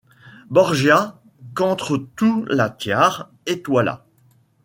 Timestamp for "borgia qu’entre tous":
0.49-2.43